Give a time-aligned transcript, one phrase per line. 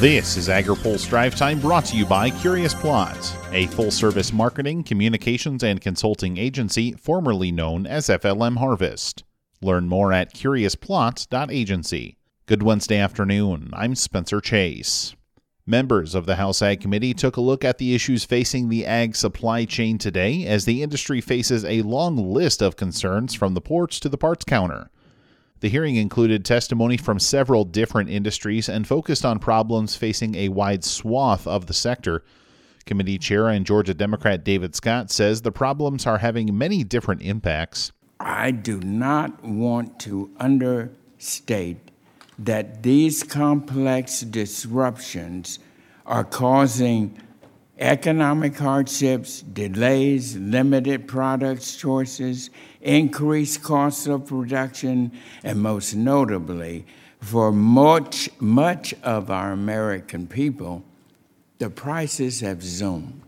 [0.00, 4.82] This is AgriPulse Drive Time brought to you by Curious Plot, a full service marketing,
[4.82, 9.24] communications, and consulting agency formerly known as FLM Harvest.
[9.60, 12.16] Learn more at curiousplot.agency.
[12.46, 13.68] Good Wednesday afternoon.
[13.74, 15.14] I'm Spencer Chase.
[15.66, 19.14] Members of the House Ag Committee took a look at the issues facing the ag
[19.14, 24.00] supply chain today as the industry faces a long list of concerns from the ports
[24.00, 24.90] to the parts counter.
[25.60, 30.84] The hearing included testimony from several different industries and focused on problems facing a wide
[30.84, 32.24] swath of the sector.
[32.86, 37.92] Committee Chair and Georgia Democrat David Scott says the problems are having many different impacts.
[38.18, 41.90] I do not want to understate
[42.38, 45.58] that these complex disruptions
[46.06, 47.20] are causing
[47.80, 52.50] economic hardships, delays, limited products choices,
[52.82, 55.10] increased costs of production,
[55.42, 56.84] and most notably,
[57.20, 60.84] for much, much of our American people,
[61.58, 63.22] the prices have zoomed.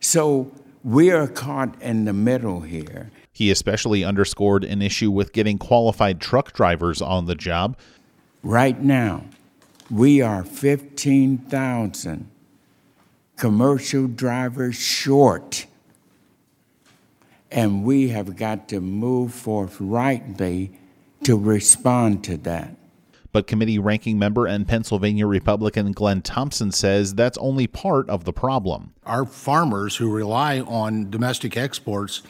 [0.00, 0.50] So
[0.82, 3.10] we are caught in the middle here.
[3.32, 7.76] He especially underscored an issue with getting qualified truck drivers on the job.
[8.42, 9.24] Right now,
[9.90, 12.31] we are 15,000
[13.42, 15.66] commercial drivers short.
[17.50, 20.70] And we have got to move forthrightly
[21.24, 22.76] to respond to that.
[23.32, 28.32] But committee ranking member and Pennsylvania Republican Glenn Thompson says that's only part of the
[28.32, 28.94] problem.
[29.06, 32.22] Our farmers who rely on domestic exports,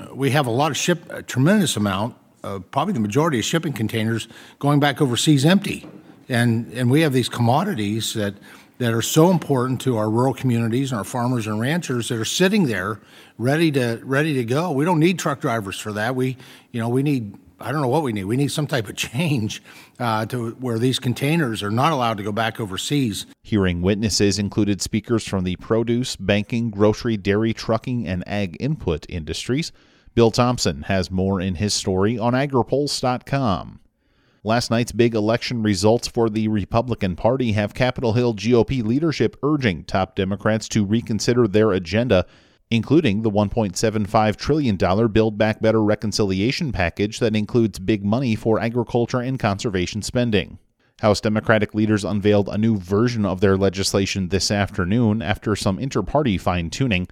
[0.00, 3.44] uh, we have a lot of ship, a tremendous amount, uh, probably the majority of
[3.44, 5.86] shipping containers going back overseas empty.
[6.30, 8.36] And, and we have these commodities that
[8.78, 12.24] that are so important to our rural communities and our farmers and ranchers that are
[12.24, 13.00] sitting there
[13.38, 14.72] ready to ready to go.
[14.72, 16.16] We don't need truck drivers for that.
[16.16, 16.36] We
[16.72, 18.24] you know we need I don't know what we need.
[18.24, 19.62] We need some type of change
[19.98, 23.26] uh, to where these containers are not allowed to go back overseas.
[23.42, 29.70] Hearing witnesses included speakers from the produce, banking, grocery, dairy, trucking, and ag input industries.
[30.14, 33.80] Bill Tomson has more in his story on agripulse.com.
[34.44, 39.84] Last night's big election results for the Republican Party have Capitol Hill GOP leadership urging
[39.84, 42.26] top Democrats to reconsider their agenda,
[42.68, 44.76] including the $1.75 trillion
[45.12, 50.58] Build Back Better reconciliation package that includes big money for agriculture and conservation spending.
[50.98, 56.02] House Democratic leaders unveiled a new version of their legislation this afternoon after some inter
[56.02, 57.06] party fine tuning.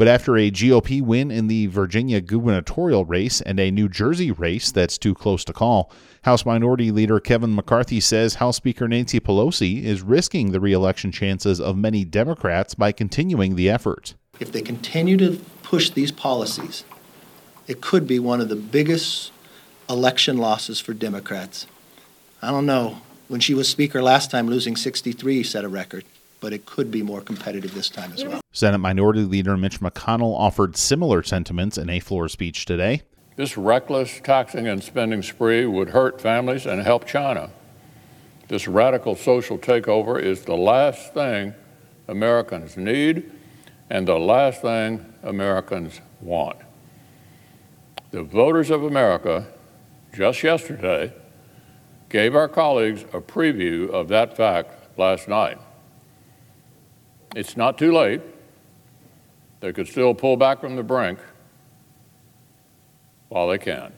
[0.00, 4.72] But after a GOP win in the Virginia gubernatorial race and a New Jersey race
[4.72, 9.82] that's too close to call, House Minority Leader Kevin McCarthy says House Speaker Nancy Pelosi
[9.84, 14.14] is risking the reelection chances of many Democrats by continuing the effort.
[14.40, 16.82] If they continue to push these policies,
[17.66, 19.32] it could be one of the biggest
[19.86, 21.66] election losses for Democrats.
[22.40, 23.02] I don't know.
[23.28, 26.06] When she was Speaker last time, losing 63 set a record
[26.40, 28.40] but it could be more competitive this time as well.
[28.52, 33.02] Senate Minority Leader Mitch McConnell offered similar sentiments in a floor speech today.
[33.36, 37.50] This reckless taxing and spending spree would hurt families and help China.
[38.48, 41.54] This radical social takeover is the last thing
[42.08, 43.30] Americans need
[43.88, 46.58] and the last thing Americans want.
[48.10, 49.46] The voters of America
[50.12, 51.12] just yesterday
[52.08, 55.58] gave our colleagues a preview of that fact last night.
[57.34, 58.22] It's not too late.
[59.60, 61.18] They could still pull back from the brink
[63.28, 63.92] while they can.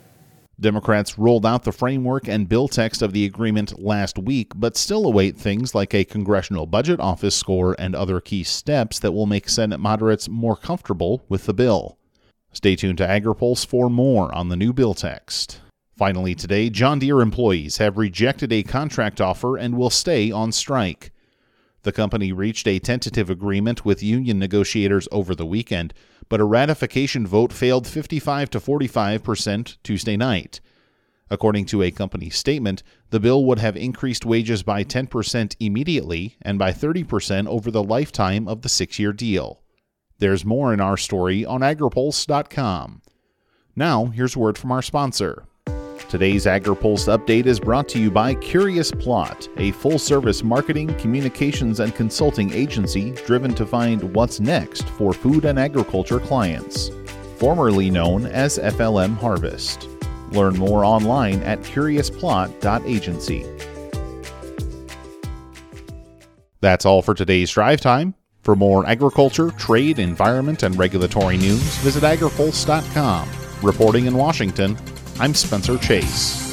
[0.60, 5.06] Democrats rolled out the framework and bill text of the agreement last week, but still
[5.06, 9.48] await things like a Congressional Budget Office score and other key steps that will make
[9.48, 11.98] Senate moderates more comfortable with the bill.
[12.52, 15.60] Stay tuned to AgriPulse for more on the new bill text.
[15.96, 21.12] Finally, today, John Deere employees have rejected a contract offer and will stay on strike.
[21.82, 25.92] The company reached a tentative agreement with union negotiators over the weekend,
[26.28, 30.60] but a ratification vote failed 55 to 45 percent Tuesday night.
[31.28, 36.58] According to a company statement, the bill would have increased wages by 10% immediately and
[36.58, 39.62] by 30% over the lifetime of the six year deal.
[40.18, 43.00] There's more in our story on agripulse.com.
[43.74, 45.46] Now, here's a word from our sponsor.
[46.12, 51.80] Today's AgriPulse update is brought to you by Curious Plot, a full service marketing, communications,
[51.80, 56.90] and consulting agency driven to find what's next for food and agriculture clients.
[57.38, 59.88] Formerly known as FLM Harvest.
[60.32, 63.46] Learn more online at curiousplot.agency.
[66.60, 68.14] That's all for today's drive time.
[68.42, 73.30] For more agriculture, trade, environment, and regulatory news, visit agripulse.com.
[73.62, 74.76] Reporting in Washington,
[75.22, 76.51] I'm Spencer Chase.